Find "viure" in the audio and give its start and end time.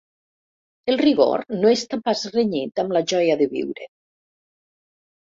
3.57-3.91